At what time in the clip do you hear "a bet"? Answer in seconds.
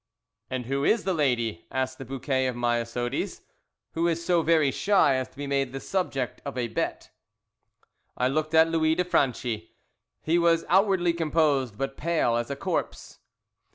6.57-7.11